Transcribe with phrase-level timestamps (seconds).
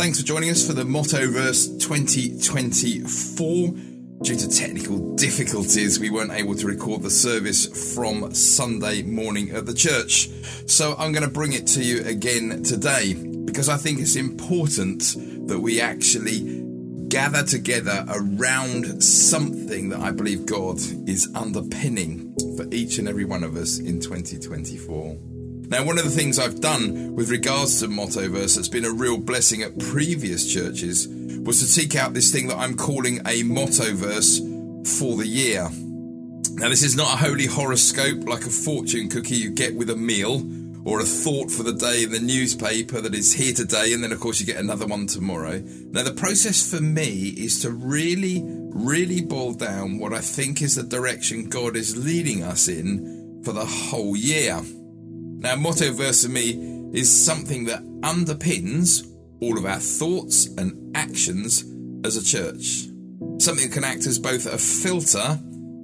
[0.00, 3.68] Thanks for joining us for the Mottoverse 2024.
[4.22, 9.66] Due to technical difficulties, we weren't able to record the service from Sunday morning at
[9.66, 10.30] the church.
[10.66, 15.02] So I'm going to bring it to you again today because I think it's important
[15.48, 16.64] that we actually
[17.08, 23.44] gather together around something that I believe God is underpinning for each and every one
[23.44, 25.39] of us in 2024.
[25.70, 29.16] Now, one of the things I've done with regards to Mottoverse that's been a real
[29.16, 34.88] blessing at previous churches was to seek out this thing that I'm calling a Mottoverse
[34.98, 35.68] for the year.
[36.54, 39.96] Now, this is not a holy horoscope like a fortune cookie you get with a
[39.96, 40.42] meal
[40.84, 44.10] or a thought for the day in the newspaper that is here today, and then,
[44.10, 45.62] of course, you get another one tomorrow.
[45.92, 50.74] Now, the process for me is to really, really boil down what I think is
[50.74, 54.60] the direction God is leading us in for the whole year.
[55.40, 59.06] Now, motto verse for me is something that underpins
[59.40, 61.64] all of our thoughts and actions
[62.04, 62.88] as a church.
[63.38, 65.38] Something that can act as both a filter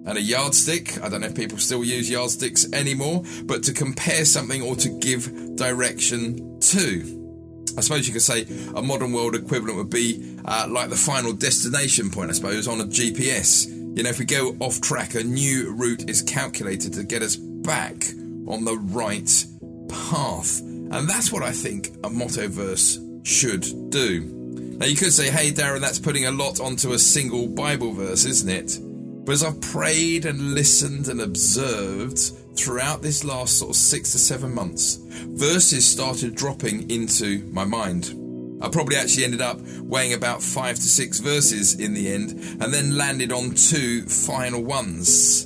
[0.04, 1.02] and a yardstick.
[1.02, 4.90] I don't know if people still use yardsticks anymore, but to compare something or to
[4.90, 7.64] give direction to.
[7.78, 11.32] I suppose you could say a modern world equivalent would be uh, like the final
[11.32, 13.66] destination point, I suppose, on a GPS.
[13.96, 17.36] You know, if we go off track, a new route is calculated to get us
[17.36, 18.04] back
[18.46, 19.44] on the right
[19.88, 20.60] path.
[20.60, 24.32] And that's what I think a motto verse should do.
[24.78, 28.24] Now, you could say, hey, Darren, that's putting a lot onto a single Bible verse,
[28.24, 28.78] isn't it?
[29.24, 32.18] But as I've prayed and listened and observed
[32.56, 38.14] throughout this last sort of six to seven months, verses started dropping into my mind.
[38.62, 42.72] I probably actually ended up weighing about five to six verses in the end and
[42.72, 45.45] then landed on two final ones.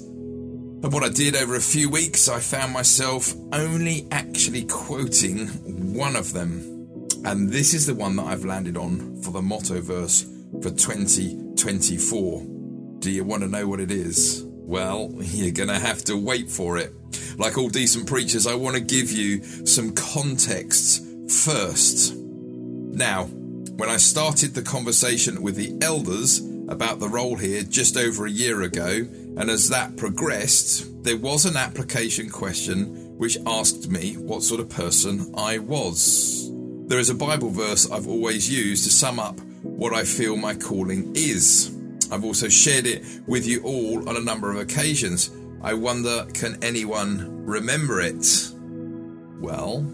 [0.83, 5.49] And what I did over a few weeks, I found myself only actually quoting
[5.95, 7.07] one of them.
[7.27, 10.23] And this is the one that I've landed on for the motto verse
[10.63, 12.47] for 2024.
[12.99, 14.43] Do you want to know what it is?
[14.47, 16.95] Well, you're going to have to wait for it.
[17.37, 22.15] Like all decent preachers, I want to give you some context first.
[22.15, 28.25] Now, when I started the conversation with the elders about the role here just over
[28.25, 29.07] a year ago,
[29.41, 34.69] and as that progressed, there was an application question which asked me what sort of
[34.69, 36.51] person I was.
[36.89, 40.55] There is a Bible verse I've always used to sum up what I feel my
[40.55, 41.75] calling is.
[42.13, 45.31] I've also shared it with you all on a number of occasions.
[45.63, 48.53] I wonder, can anyone remember it?
[49.41, 49.87] Well,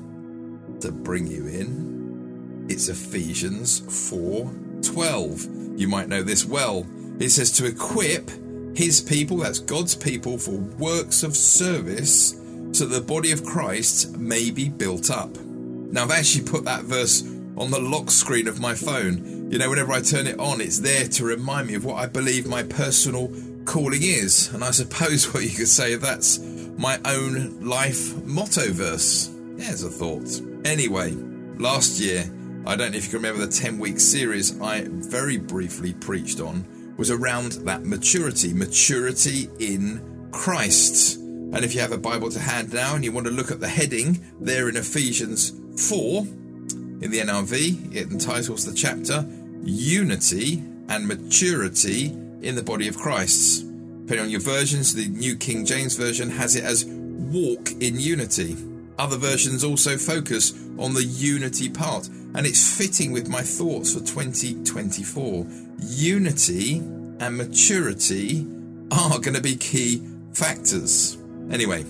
[0.80, 5.78] to bring you in, it's Ephesians 4:12.
[5.78, 6.84] You might know this well.
[7.20, 8.28] It says to equip
[8.76, 12.38] his people, that's God's people, for works of service
[12.72, 15.34] so that the body of Christ may be built up.
[15.38, 17.22] Now, I've actually put that verse
[17.56, 19.50] on the lock screen of my phone.
[19.50, 22.04] You know, whenever I turn it on, it's there to remind me of what I
[22.04, 23.32] believe my personal
[23.64, 24.52] calling is.
[24.52, 26.38] And I suppose what you could say that's
[26.76, 29.30] my own life motto verse.
[29.54, 30.28] There's a thought.
[30.66, 31.12] Anyway,
[31.56, 32.30] last year,
[32.66, 36.40] I don't know if you can remember the 10 week series I very briefly preached
[36.40, 41.18] on was around that maturity, maturity in Christ.
[41.18, 43.60] And if you have a Bible to hand now and you want to look at
[43.60, 45.50] the heading there in Ephesians
[45.88, 49.26] 4 in the NIV, it entitles the chapter
[49.62, 52.06] Unity and Maturity
[52.42, 53.62] in the Body of Christ.
[54.06, 58.56] Depending on your versions, the New King James Version has it as Walk in Unity.
[58.98, 64.00] Other versions also focus on the unity part, and it's fitting with my thoughts for
[64.00, 65.46] 2024
[65.80, 66.78] unity
[67.18, 68.46] and maturity
[68.90, 71.16] are going to be key factors.
[71.50, 71.84] Anyway,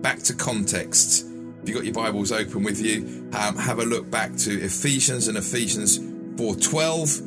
[0.00, 1.26] back to context.
[1.62, 5.28] If you've got your Bibles open with you, um, have a look back to Ephesians
[5.28, 7.20] and Ephesians 4:12.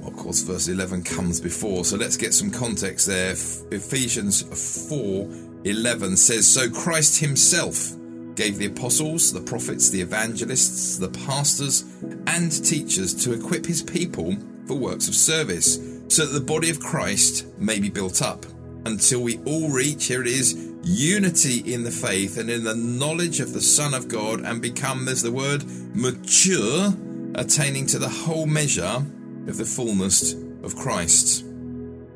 [0.00, 3.32] Well, of course, verse 11 comes before, so let's get some context there.
[3.70, 7.97] Ephesians 4:11 says, "So Christ Himself
[8.38, 11.84] gave the apostles, the prophets, the evangelists, the pastors,
[12.26, 14.36] and teachers to equip His people."
[14.68, 18.44] for works of service, so that the body of Christ may be built up
[18.84, 20.54] until we all reach, here it is,
[20.84, 25.06] unity in the faith and in the knowledge of the Son of God and become,
[25.06, 25.64] there's the word,
[25.94, 26.94] mature,
[27.34, 29.04] attaining to the whole measure
[29.46, 31.44] of the fullness of Christ.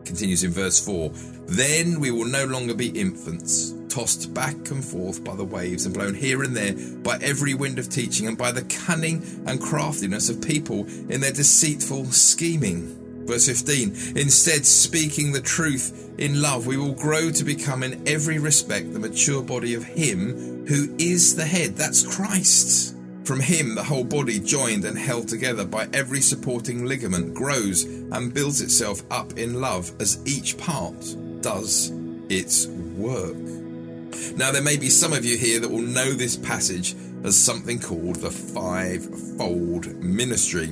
[0.05, 1.11] Continues in verse 4
[1.47, 5.95] Then we will no longer be infants, tossed back and forth by the waves and
[5.95, 10.29] blown here and there by every wind of teaching and by the cunning and craftiness
[10.29, 12.99] of people in their deceitful scheming.
[13.27, 18.39] Verse 15 Instead, speaking the truth in love, we will grow to become in every
[18.39, 21.77] respect the mature body of Him who is the head.
[21.77, 22.97] That's Christ.
[23.25, 28.35] From him, the whole body, joined and held together by every supporting ligament, grows and
[28.35, 30.97] builds itself up in love as each part
[31.41, 31.93] does
[32.29, 33.37] its work.
[34.37, 37.79] Now, there may be some of you here that will know this passage as something
[37.79, 40.67] called the fivefold ministry.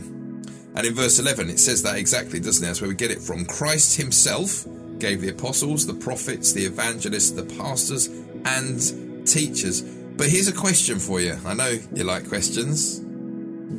[0.75, 2.67] And in verse 11, it says that exactly, doesn't it?
[2.67, 3.45] That's where we get it from.
[3.45, 4.67] Christ himself
[4.99, 8.09] gave the apostles, the prophets, the evangelists, the pastors,
[8.45, 9.83] and teachers
[10.21, 11.35] but here's a question for you.
[11.47, 13.01] I know you like questions.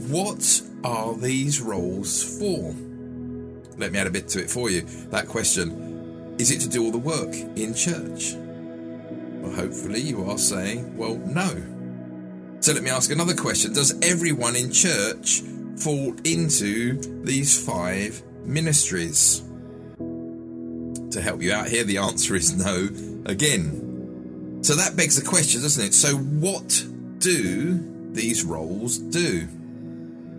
[0.09, 2.73] What are these roles for?
[3.77, 4.81] Let me add a bit to it for you.
[5.11, 8.33] That question is it to do all the work in church?
[8.33, 11.63] Well, hopefully you are saying, well, no.
[12.59, 15.41] So let me ask another question Does everyone in church
[15.77, 19.43] fall into these five ministries?
[19.99, 22.89] To help you out here, the answer is no
[23.29, 23.90] again.
[24.61, 25.93] So that begs the question, doesn't it?
[25.93, 26.85] So, what
[27.17, 29.47] do these roles do?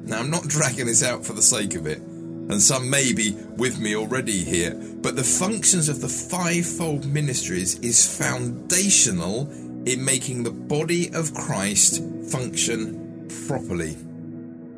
[0.05, 3.33] Now, I'm not dragging this out for the sake of it, and some may be
[3.57, 9.51] with me already here, but the functions of the fivefold ministries is foundational
[9.87, 13.97] in making the body of Christ function properly.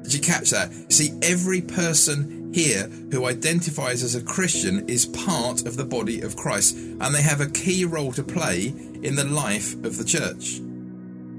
[0.03, 0.71] Did you catch that?
[0.93, 6.37] See, every person here who identifies as a Christian is part of the body of
[6.37, 8.69] Christ, and they have a key role to play
[9.03, 10.61] in the life of the church.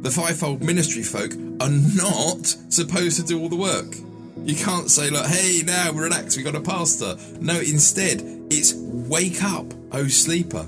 [0.01, 1.31] The fivefold ministry folk
[1.61, 3.95] are not supposed to do all the work.
[4.43, 7.15] You can't say, like, hey, now relax, we got a pastor.
[7.39, 8.21] No, instead,
[8.51, 10.67] it's wake up, O sleeper.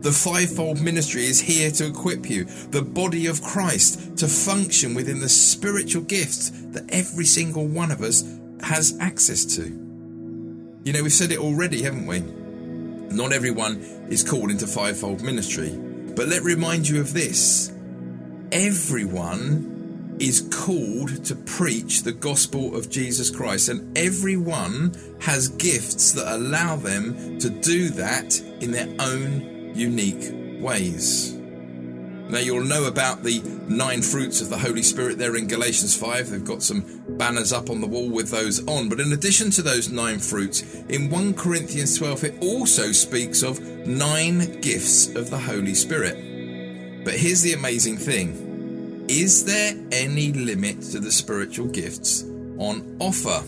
[0.00, 5.20] The fivefold ministry is here to equip you, the body of Christ, to function within
[5.20, 8.24] the spiritual gifts that every single one of us
[8.62, 9.81] has access to.
[10.84, 12.20] You know, we've said it already, haven't we?
[13.14, 13.76] Not everyone
[14.10, 15.70] is called into fivefold ministry.
[15.70, 17.72] But let remind you of this
[18.50, 26.34] everyone is called to preach the gospel of Jesus Christ, and everyone has gifts that
[26.34, 31.38] allow them to do that in their own unique ways.
[32.28, 36.30] Now, you'll know about the nine fruits of the Holy Spirit there in Galatians 5.
[36.30, 38.88] They've got some banners up on the wall with those on.
[38.88, 43.60] But in addition to those nine fruits, in 1 Corinthians 12, it also speaks of
[43.86, 47.04] nine gifts of the Holy Spirit.
[47.04, 52.22] But here's the amazing thing is there any limit to the spiritual gifts
[52.58, 53.42] on offer?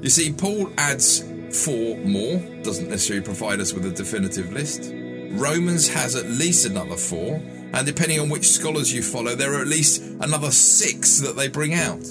[0.00, 1.20] You see, Paul adds
[1.64, 4.92] four more, doesn't necessarily provide us with a definitive list.
[5.32, 9.60] Romans has at least another four, and depending on which scholars you follow, there are
[9.60, 12.04] at least another six that they bring out.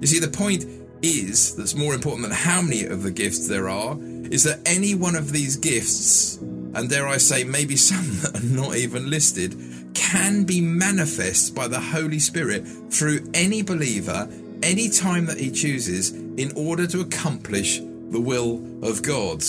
[0.00, 0.66] You see, the point
[1.02, 4.94] is that's more important than how many of the gifts there are, is that any
[4.94, 9.54] one of these gifts, and dare I say, maybe some that are not even listed,
[9.94, 14.28] can be manifest by the Holy Spirit through any believer
[14.64, 19.42] any time that he chooses in order to accomplish the will of God.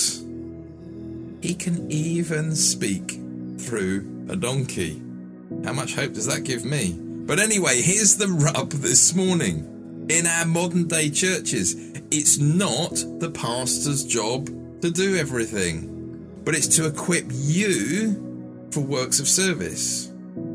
[1.42, 3.19] He can even speak
[3.57, 5.01] through a donkey.
[5.63, 6.95] How much hope does that give me?
[7.00, 10.06] But anyway, here's the rub this morning.
[10.09, 11.75] In our modern day churches,
[12.12, 14.47] it's not the pastor's job
[14.81, 20.12] to do everything, but it's to equip you for works of service.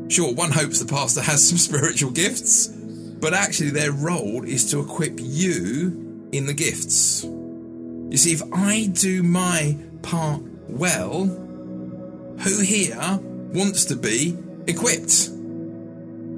[0.09, 4.79] Sure, one hopes the pastor has some spiritual gifts, but actually their role is to
[4.79, 7.23] equip you in the gifts.
[7.23, 13.19] You see, if I do my part well, who here
[13.53, 14.37] wants to be
[14.67, 15.29] equipped.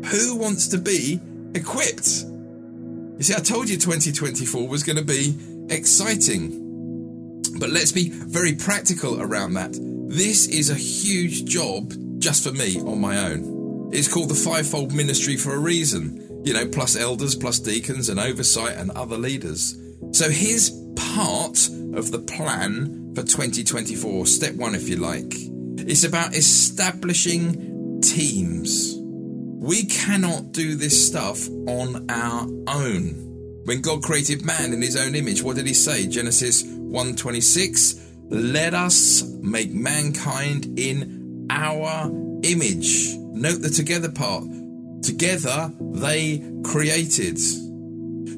[0.07, 1.19] Who wants to be
[1.55, 2.25] equipped?
[3.17, 5.35] You see, I told you 2024 was going to be
[5.69, 6.59] exciting.
[7.59, 9.71] But let's be very practical around that.
[10.09, 13.89] This is a huge job just for me on my own.
[13.93, 18.19] It's called the fivefold ministry for a reason, you know, plus elders, plus deacons, and
[18.19, 19.77] oversight, and other leaders.
[20.11, 21.57] So here's part
[21.93, 25.33] of the plan for 2024, step one, if you like.
[25.77, 27.72] It's about establishing
[28.03, 28.95] teams.
[28.97, 33.61] We cannot do this stuff on our own.
[33.65, 36.05] When God created man in his own image, what did he say?
[36.05, 37.95] Genesis 1:26,
[38.29, 42.11] "Let us make mankind in our
[42.43, 44.43] image." Note the together part.
[45.01, 47.39] Together they created.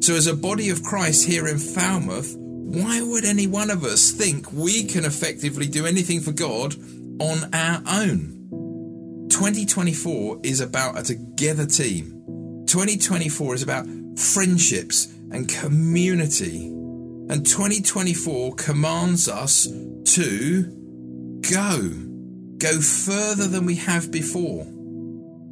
[0.03, 4.11] So as a body of Christ here in Falmouth, why would any one of us
[4.11, 6.75] think we can effectively do anything for God
[7.19, 8.34] on our own?
[9.29, 12.21] 2024 is about a together team.
[12.67, 16.67] 2024 is about friendships and community.
[16.67, 20.63] And 2024 commands us to
[21.41, 21.89] go,
[22.57, 24.65] go further than we have before.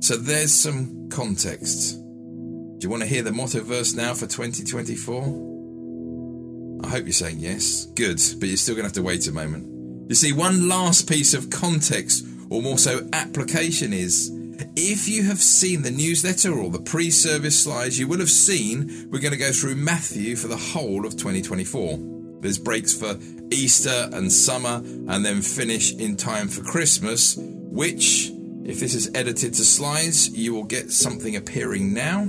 [0.01, 1.95] So there's some context.
[1.95, 6.81] Do you want to hear the motto verse now for 2024?
[6.83, 7.85] I hope you're saying yes.
[7.95, 10.09] Good, but you're still going to have to wait a moment.
[10.09, 14.29] You see, one last piece of context, or more so application, is
[14.75, 19.07] if you have seen the newsletter or the pre service slides, you will have seen
[19.11, 21.97] we're going to go through Matthew for the whole of 2024.
[22.41, 23.17] There's breaks for
[23.51, 28.29] Easter and summer, and then finish in time for Christmas, which,
[28.65, 32.27] if this is edited to slides, you will get something appearing now.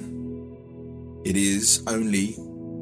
[1.25, 2.33] It is only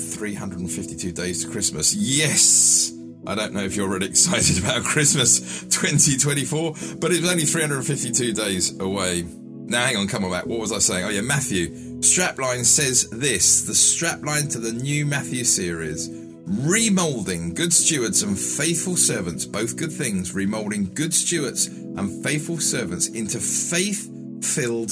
[0.00, 1.94] 352 days to Christmas.
[1.94, 2.92] Yes!
[3.26, 8.78] I don't know if you're already excited about Christmas 2024, but it's only 352 days
[8.80, 9.24] away.
[9.66, 10.46] Now, hang on, come on back.
[10.46, 11.04] What was I saying?
[11.04, 11.70] Oh, yeah, Matthew.
[12.00, 16.08] Strapline says this the strapline to the new Matthew series
[16.42, 23.06] remolding good stewards and faithful servants, both good things, remolding good stewards and faithful servants
[23.08, 24.10] into faith
[24.44, 24.90] filled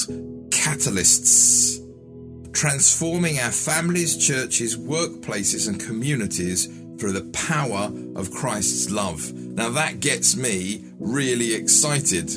[0.51, 1.81] catalysts
[2.53, 6.67] transforming our families, churches, workplaces, and communities
[7.01, 9.33] through the power of Christ's love.
[9.33, 12.31] Now that gets me really excited.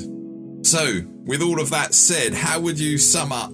[0.66, 3.52] So, with all of that said, how would you sum up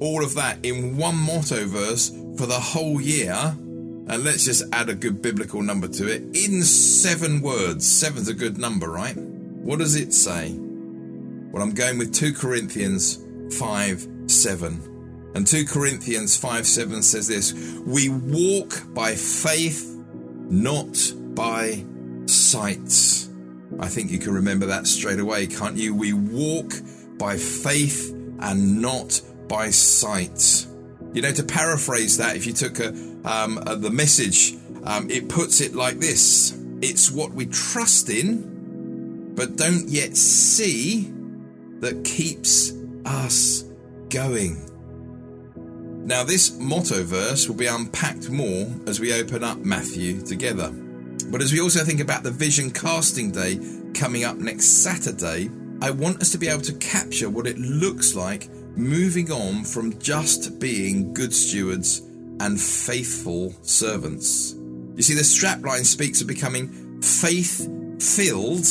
[0.00, 3.34] all of that in one motto verse for the whole year?
[3.34, 6.22] And let's just add a good biblical number to it.
[6.36, 7.86] In seven words.
[7.90, 9.16] Seven's a good number, right?
[9.16, 10.52] What does it say?
[10.52, 13.24] Well, I'm going with 2 Corinthians
[13.56, 15.30] 5 7.
[15.34, 17.52] And 2 Corinthians 5 7 says this
[17.86, 19.89] We walk by faith,
[20.50, 20.96] not
[21.34, 21.84] by
[22.26, 23.28] sight.
[23.78, 25.94] I think you can remember that straight away, can't you?
[25.94, 26.72] We walk
[27.18, 30.66] by faith and not by sight.
[31.12, 32.88] You know, to paraphrase that, if you took a,
[33.24, 34.54] um, a, the message,
[34.84, 41.12] um, it puts it like this It's what we trust in, but don't yet see,
[41.80, 42.72] that keeps
[43.04, 43.64] us
[44.08, 44.69] going.
[46.10, 50.68] Now, this motto verse will be unpacked more as we open up Matthew together.
[51.30, 53.60] But as we also think about the Vision Casting Day
[53.94, 55.48] coming up next Saturday,
[55.80, 60.00] I want us to be able to capture what it looks like moving on from
[60.00, 62.00] just being good stewards
[62.40, 64.56] and faithful servants.
[64.96, 67.68] You see, the strapline speaks of becoming faith
[68.02, 68.64] filled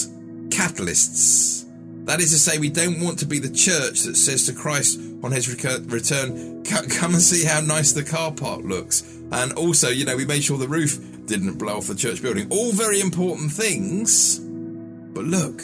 [0.50, 1.66] catalysts.
[2.04, 5.00] That is to say, we don't want to be the church that says to Christ
[5.24, 9.04] on his return, come and see how nice the car park looks.
[9.32, 12.48] And also, you know, we made sure the roof didn't blow off the church building.
[12.50, 14.40] All very important things.
[14.40, 15.62] But look,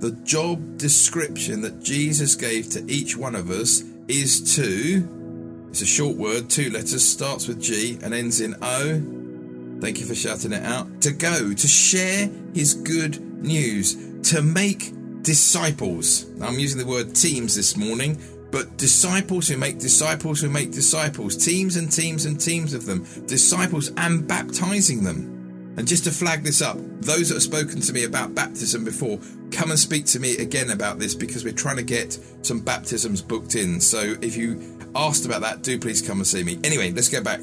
[0.00, 5.86] the job description that Jesus gave to each one of us is to, it's a
[5.86, 9.80] short word, two letters, starts with G and ends in O.
[9.80, 11.00] Thank you for shouting it out.
[11.02, 13.96] To go, to share his good news,
[14.30, 16.26] to make disciples.
[16.40, 21.36] I'm using the word teams this morning, but disciples who make disciples who make disciples,
[21.36, 25.74] teams and teams and teams of them, disciples and baptizing them.
[25.76, 29.18] And just to flag this up, those that have spoken to me about baptism before,
[29.52, 33.22] come and speak to me again about this because we're trying to get some baptisms
[33.22, 33.80] booked in.
[33.80, 36.58] So if you asked about that, do please come and see me.
[36.64, 37.40] Anyway, let's go back.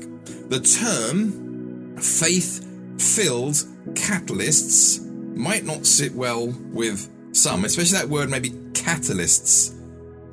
[0.50, 3.56] The term faith filled
[3.94, 9.74] catalysts might not sit well with some, especially that word maybe catalysts.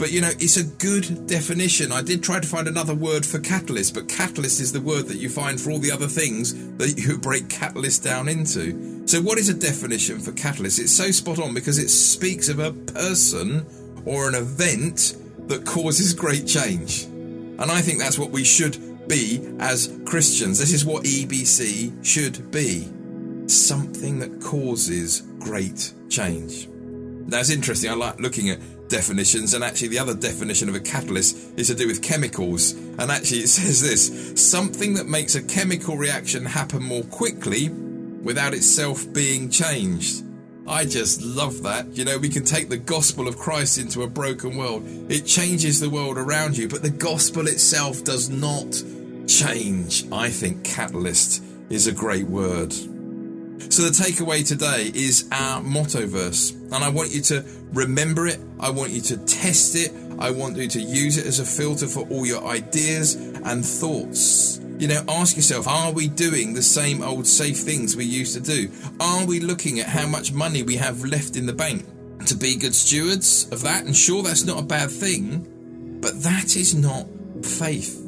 [0.02, 1.92] But you know, it's a good definition.
[1.92, 5.18] I did try to find another word for catalyst, but catalyst is the word that
[5.18, 9.06] you find for all the other things that you break catalyst down into.
[9.06, 10.80] So, what is a definition for catalyst?
[10.80, 13.64] It's so spot on because it speaks of a person
[14.04, 15.14] or an event
[15.47, 17.04] that causes great change.
[17.04, 20.59] And I think that's what we should be as Christians.
[20.59, 22.90] This is what EBC should be
[23.47, 26.66] something that causes great change.
[27.28, 27.88] That's interesting.
[27.88, 28.59] I like looking at
[28.92, 32.72] definitions, and actually, the other definition of a catalyst is to do with chemicals.
[32.72, 38.54] And actually, it says this something that makes a chemical reaction happen more quickly without
[38.54, 40.25] itself being changed.
[40.68, 41.96] I just love that.
[41.96, 44.84] You know, we can take the gospel of Christ into a broken world.
[45.11, 48.80] It changes the world around you, but the gospel itself does not
[49.26, 50.04] change.
[50.12, 52.72] I think catalyst is a great word.
[53.71, 58.38] So, the takeaway today is our motto verse, and I want you to remember it.
[58.61, 59.92] I want you to test it.
[60.19, 64.61] I want you to use it as a filter for all your ideas and thoughts.
[64.78, 68.40] You know, ask yourself, are we doing the same old safe things we used to
[68.40, 68.71] do?
[69.00, 71.87] Are we looking at how much money we have left in the bank
[72.26, 73.85] to be good stewards of that?
[73.85, 77.07] And sure, that's not a bad thing, but that is not
[77.45, 78.00] faith.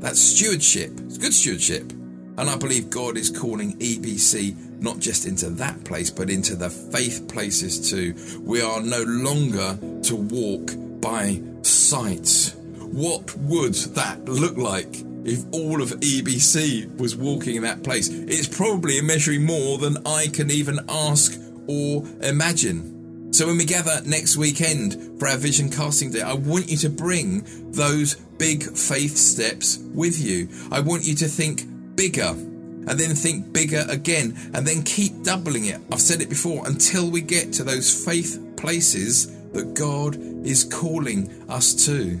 [0.00, 0.92] That's stewardship.
[1.00, 1.92] It's good stewardship.
[2.38, 6.70] And I believe God is calling EBC not just into that place, but into the
[6.70, 8.14] faith places too.
[8.40, 12.52] We are no longer to walk by sight.
[12.78, 18.08] what would that look like if all of EBC was walking in that place?
[18.08, 23.32] It's probably a measuring more than I can even ask or imagine.
[23.32, 26.88] So when we gather next weekend for our vision casting day, I want you to
[26.88, 30.48] bring those big faith steps with you.
[30.70, 31.64] I want you to think
[31.96, 32.34] bigger
[32.86, 35.80] and then think bigger again and then keep doubling it.
[35.90, 40.16] I've said it before until we get to those faith places that God
[40.46, 42.20] is calling us to.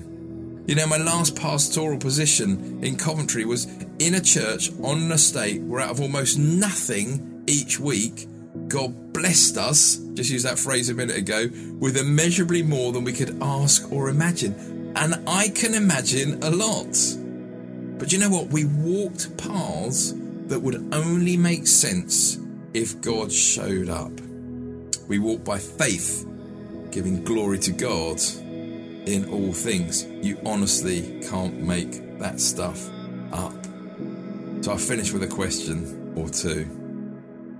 [0.66, 3.66] You know, my last pastoral position in Coventry was
[3.98, 8.26] in a church on an estate where out of almost nothing each week,
[8.66, 13.12] God blessed us, just use that phrase a minute ago, with immeasurably more than we
[13.12, 14.92] could ask or imagine.
[14.96, 16.96] And I can imagine a lot.
[17.98, 18.48] But you know what?
[18.48, 20.12] We walked paths
[20.48, 22.38] that would only make sense
[22.74, 24.12] if God showed up.
[25.08, 26.26] We walk by faith,
[26.90, 28.20] giving glory to God
[29.06, 30.04] in all things.
[30.04, 32.88] You honestly can't make that stuff
[33.32, 33.64] up.
[34.62, 36.64] So I'll finish with a question or two.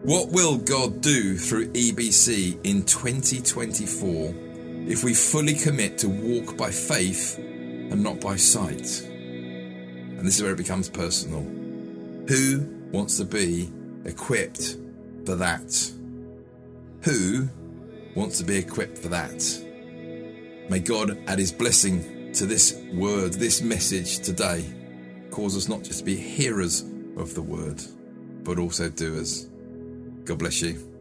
[0.03, 4.35] What will God do through EBC in 2024
[4.89, 9.03] if we fully commit to walk by faith and not by sight?
[9.03, 11.43] And this is where it becomes personal.
[12.29, 13.71] Who wants to be
[14.05, 14.77] equipped
[15.25, 15.93] for that?
[17.03, 17.49] Who
[18.15, 19.65] wants to be equipped for that?
[20.69, 24.65] May God add his blessing to this word, this message today.
[25.31, 26.83] Cause us not just to be hearers
[27.17, 27.83] of the word,
[28.43, 29.47] but also doers.
[30.25, 30.96] God bless you.